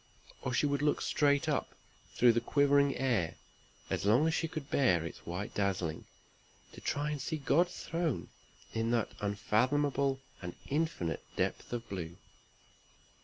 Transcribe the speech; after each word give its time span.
Or 0.41 0.51
she 0.51 0.65
would 0.65 0.81
look 0.81 0.99
straight 0.99 1.47
up 1.47 1.75
through 2.15 2.33
the 2.33 2.41
quivering 2.41 2.97
air, 2.97 3.35
as 3.87 4.03
long 4.03 4.25
as 4.25 4.33
she 4.33 4.47
could 4.47 4.67
bear 4.71 5.05
its 5.05 5.27
white 5.27 5.53
dazzling, 5.53 6.05
to 6.73 6.81
try 6.81 7.11
and 7.11 7.21
see 7.21 7.37
God's 7.37 7.83
throne 7.83 8.29
in 8.73 8.89
that 8.89 9.11
unfathomable 9.19 10.19
and 10.41 10.55
infinite 10.67 11.23
depth 11.35 11.71
of 11.71 11.87
blue. 11.87 12.17